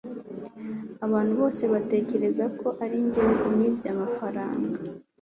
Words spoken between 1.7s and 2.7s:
batekereza ko